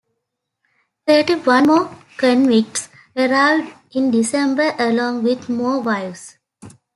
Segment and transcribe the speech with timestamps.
[1.05, 6.39] Thirty-one more convicts arrived in December, along with more wives.